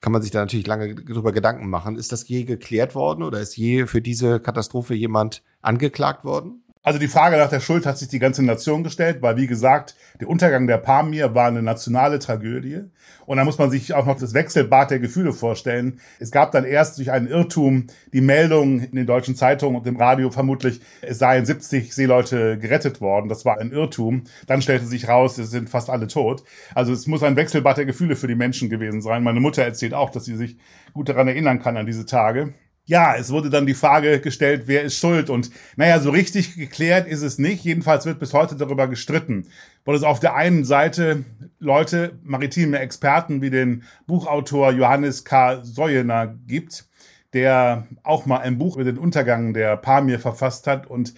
kann 0.00 0.12
man 0.12 0.22
sich 0.22 0.30
da 0.30 0.38
natürlich 0.38 0.66
lange 0.68 0.94
drüber 0.94 1.32
Gedanken 1.32 1.68
machen. 1.68 1.96
Ist 1.96 2.12
das 2.12 2.28
je 2.28 2.44
geklärt 2.44 2.94
worden 2.94 3.24
oder 3.24 3.40
ist 3.40 3.56
je 3.56 3.86
für 3.86 4.00
diese 4.00 4.38
Katastrophe 4.38 4.94
jemand 4.94 5.42
angeklagt 5.60 6.24
worden? 6.24 6.62
Also 6.88 6.98
die 6.98 7.08
Frage 7.08 7.36
nach 7.36 7.50
der 7.50 7.60
Schuld 7.60 7.84
hat 7.84 7.98
sich 7.98 8.08
die 8.08 8.18
ganze 8.18 8.42
Nation 8.42 8.82
gestellt, 8.82 9.20
weil 9.20 9.36
wie 9.36 9.46
gesagt, 9.46 9.94
der 10.22 10.28
Untergang 10.30 10.66
der 10.66 10.78
Pamir 10.78 11.34
war 11.34 11.48
eine 11.48 11.60
nationale 11.60 12.18
Tragödie. 12.18 12.80
Und 13.26 13.36
da 13.36 13.44
muss 13.44 13.58
man 13.58 13.70
sich 13.70 13.92
auch 13.92 14.06
noch 14.06 14.18
das 14.18 14.32
Wechselbad 14.32 14.90
der 14.90 14.98
Gefühle 14.98 15.34
vorstellen. 15.34 16.00
Es 16.18 16.30
gab 16.30 16.50
dann 16.50 16.64
erst 16.64 16.96
durch 16.96 17.12
einen 17.12 17.26
Irrtum 17.26 17.88
die 18.14 18.22
Meldung 18.22 18.80
in 18.80 18.92
den 18.92 19.06
deutschen 19.06 19.36
Zeitungen 19.36 19.76
und 19.76 19.86
im 19.86 19.98
Radio 19.98 20.30
vermutlich, 20.30 20.80
es 21.02 21.18
seien 21.18 21.44
70 21.44 21.94
Seeleute 21.94 22.56
gerettet 22.56 23.02
worden. 23.02 23.28
Das 23.28 23.44
war 23.44 23.60
ein 23.60 23.70
Irrtum. 23.70 24.22
Dann 24.46 24.62
stellte 24.62 24.86
sich 24.86 25.08
raus, 25.08 25.36
es 25.36 25.50
sind 25.50 25.68
fast 25.68 25.90
alle 25.90 26.06
tot. 26.06 26.42
Also 26.74 26.94
es 26.94 27.06
muss 27.06 27.22
ein 27.22 27.36
Wechselbad 27.36 27.76
der 27.76 27.84
Gefühle 27.84 28.16
für 28.16 28.28
die 28.28 28.34
Menschen 28.34 28.70
gewesen 28.70 29.02
sein. 29.02 29.22
Meine 29.22 29.40
Mutter 29.40 29.62
erzählt 29.62 29.92
auch, 29.92 30.08
dass 30.08 30.24
sie 30.24 30.36
sich 30.36 30.56
gut 30.94 31.10
daran 31.10 31.28
erinnern 31.28 31.60
kann 31.60 31.76
an 31.76 31.84
diese 31.84 32.06
Tage 32.06 32.54
ja, 32.88 33.14
es 33.16 33.30
wurde 33.30 33.50
dann 33.50 33.66
die 33.66 33.74
Frage 33.74 34.18
gestellt, 34.18 34.62
wer 34.64 34.82
ist 34.82 34.98
schuld? 34.98 35.28
Und 35.28 35.50
naja, 35.76 36.00
so 36.00 36.08
richtig 36.08 36.56
geklärt 36.56 37.06
ist 37.06 37.20
es 37.20 37.36
nicht. 37.38 37.62
Jedenfalls 37.62 38.06
wird 38.06 38.18
bis 38.18 38.32
heute 38.32 38.56
darüber 38.56 38.88
gestritten. 38.88 39.46
Weil 39.84 39.94
es 39.94 40.02
auf 40.02 40.20
der 40.20 40.34
einen 40.34 40.64
Seite 40.64 41.26
Leute, 41.58 42.12
maritime 42.24 42.78
Experten 42.78 43.42
wie 43.42 43.50
den 43.50 43.82
Buchautor 44.06 44.72
Johannes 44.72 45.26
K. 45.26 45.62
Soyener 45.62 46.34
gibt, 46.46 46.86
der 47.34 47.86
auch 48.04 48.24
mal 48.24 48.38
ein 48.38 48.56
Buch 48.56 48.76
über 48.76 48.84
den 48.84 48.96
Untergang 48.96 49.52
der 49.52 49.76
Pamir 49.76 50.18
verfasst 50.18 50.66
hat 50.66 50.86
und 50.86 51.12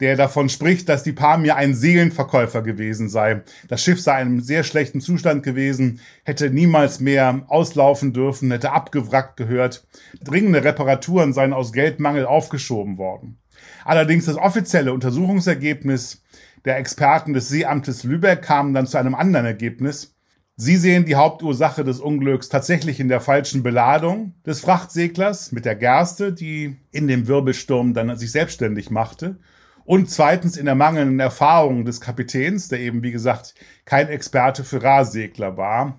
der 0.00 0.16
davon 0.16 0.48
spricht, 0.48 0.88
dass 0.88 1.02
die 1.02 1.12
Pamir 1.12 1.56
ein 1.56 1.74
Seelenverkäufer 1.74 2.62
gewesen 2.62 3.08
sei. 3.08 3.42
Das 3.68 3.82
Schiff 3.82 4.00
sei 4.00 4.20
in 4.22 4.28
einem 4.28 4.40
sehr 4.40 4.64
schlechten 4.64 5.00
Zustand 5.00 5.42
gewesen, 5.42 6.00
hätte 6.24 6.50
niemals 6.50 7.00
mehr 7.00 7.42
auslaufen 7.48 8.12
dürfen, 8.12 8.50
hätte 8.50 8.72
abgewrackt 8.72 9.36
gehört. 9.36 9.86
Dringende 10.22 10.64
Reparaturen 10.64 11.32
seien 11.32 11.52
aus 11.52 11.72
Geldmangel 11.72 12.26
aufgeschoben 12.26 12.98
worden. 12.98 13.38
Allerdings 13.84 14.26
das 14.26 14.36
offizielle 14.36 14.92
Untersuchungsergebnis 14.92 16.22
der 16.64 16.78
Experten 16.78 17.32
des 17.32 17.48
Seeamtes 17.48 18.04
Lübeck 18.04 18.42
kam 18.42 18.74
dann 18.74 18.86
zu 18.86 18.98
einem 18.98 19.14
anderen 19.14 19.46
Ergebnis. 19.46 20.14
Sie 20.56 20.76
sehen 20.76 21.04
die 21.04 21.16
Hauptursache 21.16 21.84
des 21.84 22.00
Unglücks 22.00 22.48
tatsächlich 22.48 23.00
in 23.00 23.08
der 23.08 23.20
falschen 23.20 23.62
Beladung 23.62 24.34
des 24.46 24.60
Frachtseglers 24.60 25.52
mit 25.52 25.64
der 25.64 25.74
Gerste, 25.74 26.32
die 26.32 26.76
in 26.92 27.08
dem 27.08 27.26
Wirbelsturm 27.26 27.92
dann 27.92 28.16
sich 28.16 28.30
selbstständig 28.30 28.90
machte 28.90 29.38
und 29.84 30.10
zweitens 30.10 30.56
in 30.56 30.64
der 30.66 30.74
mangelnden 30.74 31.20
Erfahrung 31.20 31.84
des 31.84 32.00
Kapitäns, 32.00 32.68
der 32.68 32.80
eben, 32.80 33.02
wie 33.02 33.12
gesagt, 33.12 33.54
kein 33.84 34.08
Experte 34.08 34.64
für 34.64 34.82
Rahsegler 34.82 35.56
war. 35.56 35.98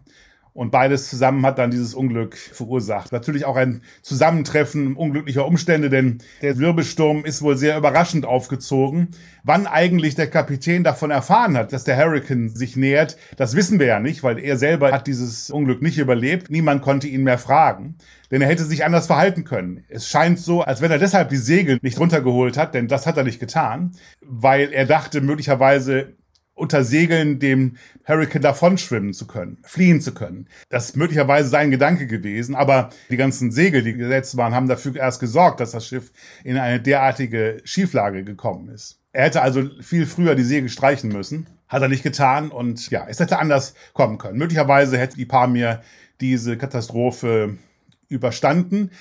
Und 0.56 0.72
beides 0.72 1.10
zusammen 1.10 1.46
hat 1.46 1.60
dann 1.60 1.70
dieses 1.70 1.94
Unglück 1.94 2.38
verursacht. 2.38 3.12
Natürlich 3.12 3.44
auch 3.44 3.58
ein 3.58 3.82
Zusammentreffen 4.02 4.96
unglücklicher 4.96 5.46
Umstände, 5.46 5.90
denn 5.90 6.20
der 6.42 6.58
Wirbelsturm 6.58 7.26
ist 7.26 7.42
wohl 7.42 7.58
sehr 7.58 7.78
überraschend 7.78 8.26
aufgezogen. 8.26 9.10
Wann 9.44 9.68
eigentlich 9.68 10.16
der 10.16 10.30
Kapitän 10.30 10.86
davon 10.86 11.12
erfahren 11.12 11.58
hat, 11.58 11.74
dass 11.74 11.84
der 11.84 11.98
Hurricane 11.98 12.48
sich 12.48 12.78
nähert, 12.78 13.18
das 13.36 13.54
wissen 13.58 13.80
wir 13.80 13.88
ja 13.88 14.00
nicht, 14.00 14.24
weil 14.24 14.40
er 14.40 14.56
selber 14.56 14.94
hat 14.94 15.08
dieses 15.08 15.50
Unglück 15.50 15.82
nicht 15.82 15.98
überlebt. 15.98 16.50
Niemand 16.50 16.82
konnte 16.82 17.10
ihn 17.10 17.24
mehr 17.24 17.38
fragen, 17.38 17.96
denn 18.32 18.42
er 18.42 18.48
hätte 18.48 18.64
sich 18.64 18.86
anders 18.86 19.08
verhalten 19.08 19.44
können. 19.44 19.84
Es 19.90 20.08
scheint 20.08 20.40
so, 20.40 20.62
als 20.62 20.80
wenn 20.80 20.90
er 20.90 21.00
deshalb 21.00 21.28
die 21.28 21.36
Segel 21.36 21.80
nicht 21.82 22.00
runtergeholt 22.00 22.56
hat, 22.56 22.76
denn 22.76 22.88
das 22.88 23.06
hat 23.06 23.18
er 23.18 23.26
nicht 23.26 23.42
getan, 23.42 23.92
weil 24.22 24.72
er 24.72 24.86
dachte 24.86 25.20
möglicherweise, 25.20 26.14
unter 26.56 26.84
Segeln 26.84 27.40
dem 27.40 27.76
Hurricane 28.08 28.42
davonschwimmen 28.42 29.14
zu 29.14 29.28
können, 29.28 29.60
fliehen 29.64 30.02
zu 30.02 30.14
können. 30.14 30.48
Das 30.70 30.86
ist 30.86 30.98
möglicherweise 30.98 31.50
sein 31.50 31.70
Gedanke 31.70 32.08
gewesen, 32.08 32.56
aber 32.56 32.90
die 33.10 33.18
ganzen 33.18 33.52
Segel, 33.52 33.84
die 33.84 33.94
gesetzt 33.94 34.38
waren, 34.38 34.56
haben 34.56 34.68
dafür 34.68 34.96
erst 34.96 35.20
gesorgt, 35.20 35.60
dass 35.60 35.72
das 35.72 35.86
Schiff 35.86 36.12
in 36.44 36.58
eine 36.58 36.80
derartige 36.80 37.58
Schieflage 37.66 38.24
gekommen 38.24 38.70
ist. 38.70 39.02
Er 39.12 39.26
hätte 39.26 39.42
also 39.42 39.70
viel 39.82 40.06
früher 40.06 40.36
die 40.36 40.44
Segel 40.44 40.70
streichen 40.70 41.12
müssen, 41.12 41.48
hat 41.68 41.82
er 41.82 41.90
nicht 41.90 42.04
getan 42.04 42.52
und 42.52 42.90
ja, 42.90 43.06
es 43.08 43.20
hätte 43.20 43.40
anders 43.40 43.76
kommen 43.94 44.18
können. 44.18 44.38
Möglicherweise 44.38 44.98
hätte 44.98 45.18
die 45.18 45.26
Pamir 45.26 45.82
diese 46.22 46.58
Katastrophe 46.58 47.58
überstanden. 48.08 48.92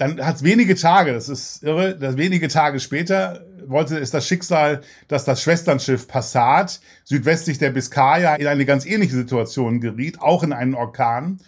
Dann 0.00 0.24
hat 0.24 0.36
es 0.36 0.42
wenige 0.42 0.76
Tage, 0.76 1.12
das 1.12 1.28
ist 1.28 1.62
irre, 1.62 1.94
dass 1.94 2.16
wenige 2.16 2.48
Tage 2.48 2.80
später 2.80 3.44
wollte 3.66 3.98
es 3.98 4.10
das 4.10 4.26
Schicksal, 4.26 4.80
dass 5.08 5.26
das 5.26 5.42
Schwesternschiff 5.42 6.08
Passat 6.08 6.80
südwestlich 7.04 7.58
der 7.58 7.68
Biskaya 7.68 8.36
in 8.36 8.46
eine 8.46 8.64
ganz 8.64 8.86
ähnliche 8.86 9.14
Situation 9.14 9.78
geriet, 9.78 10.22
auch 10.22 10.42
in 10.42 10.54
einen 10.54 10.74
Orkan, 10.74 11.40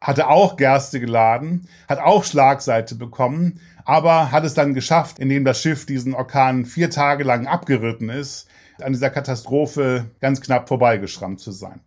hatte 0.00 0.26
auch 0.26 0.56
Gerste 0.56 0.98
geladen, 0.98 1.68
hat 1.88 2.00
auch 2.00 2.24
Schlagseite 2.24 2.96
bekommen, 2.96 3.60
aber 3.84 4.32
hat 4.32 4.42
es 4.42 4.54
dann 4.54 4.74
geschafft, 4.74 5.20
indem 5.20 5.44
das 5.44 5.62
Schiff 5.62 5.86
diesen 5.86 6.12
Orkan 6.12 6.64
vier 6.64 6.90
Tage 6.90 7.22
lang 7.22 7.46
abgeritten 7.46 8.08
ist, 8.08 8.48
an 8.80 8.92
dieser 8.92 9.10
Katastrophe 9.10 10.06
ganz 10.20 10.40
knapp 10.40 10.66
vorbeigeschrammt 10.66 11.38
zu 11.38 11.52
sein. 11.52 11.78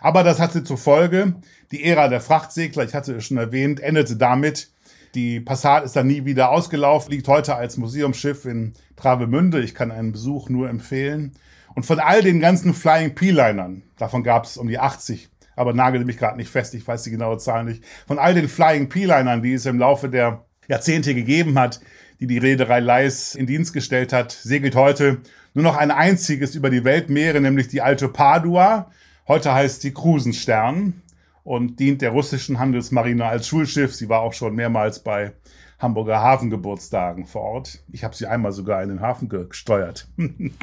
Aber 0.00 0.24
das 0.24 0.40
hatte 0.40 0.64
zur 0.64 0.78
Folge, 0.78 1.36
die 1.70 1.84
Ära 1.84 2.08
der 2.08 2.20
Frachtsegler, 2.20 2.82
ich 2.82 2.94
hatte 2.94 3.14
es 3.14 3.26
schon 3.26 3.36
erwähnt, 3.36 3.78
endete 3.78 4.16
damit, 4.16 4.70
die 5.14 5.40
Passat 5.40 5.84
ist 5.84 5.96
dann 5.96 6.06
nie 6.06 6.24
wieder 6.24 6.50
ausgelaufen, 6.50 7.10
liegt 7.10 7.28
heute 7.28 7.56
als 7.56 7.76
Museumsschiff 7.76 8.44
in 8.44 8.72
Travemünde. 8.96 9.60
Ich 9.60 9.74
kann 9.74 9.90
einen 9.90 10.12
Besuch 10.12 10.48
nur 10.48 10.68
empfehlen. 10.68 11.32
Und 11.74 11.84
von 11.84 11.98
all 12.00 12.22
den 12.22 12.40
ganzen 12.40 12.74
Flying 12.74 13.14
P-Linern, 13.14 13.82
davon 13.96 14.22
gab 14.22 14.44
es 14.44 14.56
um 14.56 14.68
die 14.68 14.78
80, 14.78 15.28
aber 15.56 15.72
nagel 15.72 16.04
mich 16.04 16.18
gerade 16.18 16.36
nicht 16.36 16.50
fest, 16.50 16.74
ich 16.74 16.86
weiß 16.86 17.02
die 17.04 17.10
genaue 17.10 17.38
Zahl 17.38 17.64
nicht, 17.64 17.84
von 18.06 18.18
all 18.18 18.34
den 18.34 18.48
Flying 18.48 18.88
P-Linern, 18.88 19.42
die 19.42 19.54
es 19.54 19.66
im 19.66 19.78
Laufe 19.78 20.08
der 20.08 20.44
Jahrzehnte 20.68 21.14
gegeben 21.14 21.58
hat, 21.58 21.80
die 22.18 22.26
die 22.26 22.38
Reederei 22.38 22.80
Leis 22.80 23.34
in 23.34 23.46
Dienst 23.46 23.72
gestellt 23.72 24.12
hat, 24.12 24.32
segelt 24.32 24.74
heute 24.74 25.18
nur 25.54 25.64
noch 25.64 25.76
ein 25.76 25.90
einziges 25.90 26.54
über 26.54 26.70
die 26.70 26.84
Weltmeere, 26.84 27.40
nämlich 27.40 27.68
die 27.68 27.82
Alte 27.82 28.08
Padua. 28.08 28.90
Heute 29.26 29.52
heißt 29.52 29.82
sie 29.82 29.92
Krusenstern 29.92 31.02
und 31.44 31.80
dient 31.80 32.02
der 32.02 32.10
russischen 32.10 32.58
Handelsmarine 32.58 33.26
als 33.26 33.48
Schulschiff. 33.48 33.94
Sie 33.94 34.08
war 34.08 34.20
auch 34.20 34.32
schon 34.32 34.54
mehrmals 34.54 35.00
bei 35.00 35.32
Hamburger 35.78 36.20
Hafengeburtstagen 36.20 37.26
vor 37.26 37.42
Ort. 37.42 37.82
Ich 37.90 38.04
habe 38.04 38.14
sie 38.14 38.26
einmal 38.26 38.52
sogar 38.52 38.82
in 38.82 38.90
den 38.90 39.00
Hafen 39.00 39.28
gesteuert. 39.28 40.08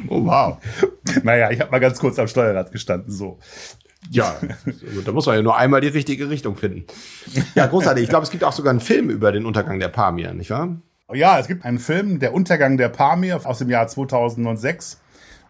Oh 0.08 0.24
wow. 0.24 0.58
naja, 1.24 1.50
ich 1.50 1.60
habe 1.60 1.70
mal 1.70 1.80
ganz 1.80 1.98
kurz 1.98 2.18
am 2.18 2.28
Steuerrad 2.28 2.70
gestanden, 2.70 3.12
so. 3.12 3.38
Ja, 4.10 4.36
da 5.04 5.12
muss 5.12 5.26
man 5.26 5.34
ja 5.34 5.42
nur 5.42 5.56
einmal 5.56 5.80
die 5.80 5.88
richtige 5.88 6.30
Richtung 6.30 6.56
finden. 6.56 6.84
Ja, 7.54 7.66
großartig. 7.66 8.04
Ich 8.04 8.08
glaube, 8.08 8.24
es 8.24 8.30
gibt 8.30 8.44
auch 8.44 8.52
sogar 8.52 8.70
einen 8.70 8.80
Film 8.80 9.10
über 9.10 9.32
den 9.32 9.44
Untergang 9.44 9.80
der 9.80 9.88
Pamir, 9.88 10.32
nicht 10.34 10.50
wahr? 10.50 10.76
Ja, 11.12 11.38
es 11.38 11.48
gibt 11.48 11.64
einen 11.64 11.78
Film, 11.78 12.18
Der 12.18 12.32
Untergang 12.32 12.76
der 12.76 12.90
Pamir 12.90 13.40
aus 13.44 13.58
dem 13.58 13.70
Jahr 13.70 13.88
2006 13.88 15.00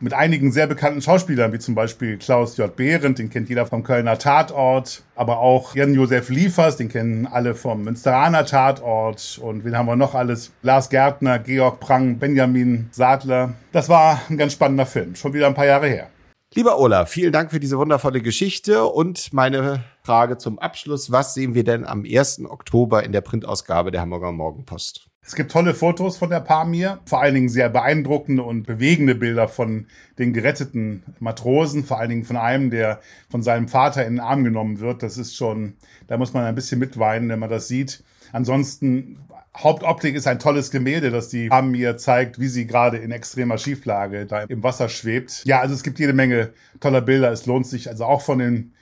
mit 0.00 0.14
einigen 0.14 0.52
sehr 0.52 0.66
bekannten 0.66 1.02
Schauspielern, 1.02 1.52
wie 1.52 1.58
zum 1.58 1.74
Beispiel 1.74 2.18
Klaus 2.18 2.56
J. 2.56 2.74
Behrendt, 2.74 3.18
den 3.18 3.30
kennt 3.30 3.48
jeder 3.48 3.66
vom 3.66 3.82
Kölner 3.82 4.18
Tatort, 4.18 5.02
aber 5.16 5.38
auch 5.38 5.74
Jan-Josef 5.74 6.28
Liefers, 6.28 6.76
den 6.76 6.88
kennen 6.88 7.26
alle 7.26 7.54
vom 7.54 7.82
Münsteraner 7.82 8.46
Tatort 8.46 9.38
und 9.42 9.64
wen 9.64 9.76
haben 9.76 9.86
wir 9.86 9.96
noch 9.96 10.14
alles? 10.14 10.52
Lars 10.62 10.88
Gärtner, 10.88 11.38
Georg 11.38 11.80
Prang, 11.80 12.18
Benjamin 12.18 12.88
Sadler. 12.92 13.54
Das 13.72 13.88
war 13.88 14.20
ein 14.28 14.38
ganz 14.38 14.52
spannender 14.52 14.86
Film, 14.86 15.14
schon 15.14 15.32
wieder 15.32 15.46
ein 15.46 15.54
paar 15.54 15.66
Jahre 15.66 15.88
her. 15.88 16.08
Lieber 16.54 16.78
Olaf, 16.78 17.10
vielen 17.10 17.32
Dank 17.32 17.50
für 17.50 17.60
diese 17.60 17.76
wundervolle 17.76 18.22
Geschichte 18.22 18.86
und 18.86 19.34
meine 19.34 19.84
Frage 20.02 20.38
zum 20.38 20.58
Abschluss. 20.58 21.12
Was 21.12 21.34
sehen 21.34 21.54
wir 21.54 21.62
denn 21.62 21.84
am 21.84 22.04
1. 22.04 22.46
Oktober 22.46 23.04
in 23.04 23.12
der 23.12 23.20
Printausgabe 23.20 23.90
der 23.90 24.00
Hamburger 24.00 24.32
Morgenpost? 24.32 25.07
Es 25.28 25.34
gibt 25.34 25.52
tolle 25.52 25.74
Fotos 25.74 26.16
von 26.16 26.30
der 26.30 26.40
Pamir, 26.40 27.00
vor 27.04 27.20
allen 27.20 27.34
Dingen 27.34 27.50
sehr 27.50 27.68
beeindruckende 27.68 28.42
und 28.42 28.62
bewegende 28.62 29.14
Bilder 29.14 29.46
von 29.46 29.84
den 30.18 30.32
geretteten 30.32 31.02
Matrosen, 31.20 31.84
vor 31.84 31.98
allen 32.00 32.08
Dingen 32.08 32.24
von 32.24 32.38
einem, 32.38 32.70
der 32.70 33.00
von 33.28 33.42
seinem 33.42 33.68
Vater 33.68 34.06
in 34.06 34.14
den 34.14 34.20
Arm 34.20 34.42
genommen 34.42 34.80
wird. 34.80 35.02
Das 35.02 35.18
ist 35.18 35.36
schon, 35.36 35.74
da 36.06 36.16
muss 36.16 36.32
man 36.32 36.44
ein 36.44 36.54
bisschen 36.54 36.78
mitweinen, 36.78 37.28
wenn 37.28 37.40
man 37.40 37.50
das 37.50 37.68
sieht. 37.68 38.02
Ansonsten 38.32 39.18
Hauptoptik 39.54 40.14
ist 40.14 40.26
ein 40.26 40.38
tolles 40.38 40.70
Gemälde, 40.70 41.10
das 41.10 41.28
die 41.28 41.50
Pamir 41.50 41.98
zeigt, 41.98 42.40
wie 42.40 42.48
sie 42.48 42.66
gerade 42.66 42.96
in 42.96 43.10
extremer 43.10 43.58
Schieflage 43.58 44.24
da 44.24 44.44
im 44.44 44.62
Wasser 44.62 44.88
schwebt. 44.88 45.42
Ja, 45.44 45.60
also 45.60 45.74
es 45.74 45.82
gibt 45.82 45.98
jede 45.98 46.14
Menge 46.14 46.54
toller 46.80 47.02
Bilder. 47.02 47.30
Es 47.30 47.44
lohnt 47.44 47.66
sich 47.66 47.90
also 47.90 48.06
auch 48.06 48.22
von 48.22 48.38
den 48.38 48.72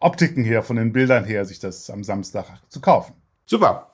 Optiken 0.00 0.44
her, 0.44 0.62
von 0.62 0.76
den 0.76 0.92
Bildern 0.92 1.24
her, 1.24 1.46
sich 1.46 1.60
das 1.60 1.88
am 1.88 2.04
Samstag 2.04 2.44
zu 2.68 2.82
kaufen. 2.82 3.14
Super. 3.46 3.93